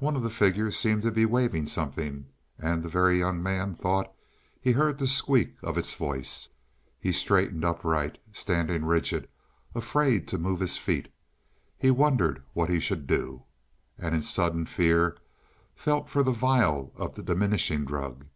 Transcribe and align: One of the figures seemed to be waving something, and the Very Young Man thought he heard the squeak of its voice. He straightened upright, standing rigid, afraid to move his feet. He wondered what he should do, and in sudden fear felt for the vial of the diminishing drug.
One 0.00 0.16
of 0.16 0.24
the 0.24 0.30
figures 0.30 0.76
seemed 0.76 1.02
to 1.02 1.12
be 1.12 1.24
waving 1.24 1.68
something, 1.68 2.26
and 2.58 2.82
the 2.82 2.88
Very 2.88 3.20
Young 3.20 3.40
Man 3.40 3.76
thought 3.76 4.12
he 4.60 4.72
heard 4.72 4.98
the 4.98 5.06
squeak 5.06 5.54
of 5.62 5.78
its 5.78 5.94
voice. 5.94 6.48
He 6.98 7.12
straightened 7.12 7.64
upright, 7.64 8.18
standing 8.32 8.84
rigid, 8.84 9.28
afraid 9.72 10.26
to 10.26 10.38
move 10.38 10.58
his 10.58 10.76
feet. 10.76 11.06
He 11.78 11.92
wondered 11.92 12.42
what 12.52 12.68
he 12.68 12.80
should 12.80 13.06
do, 13.06 13.44
and 13.96 14.12
in 14.12 14.22
sudden 14.22 14.66
fear 14.66 15.18
felt 15.76 16.08
for 16.08 16.24
the 16.24 16.32
vial 16.32 16.92
of 16.96 17.14
the 17.14 17.22
diminishing 17.22 17.84
drug. 17.84 18.26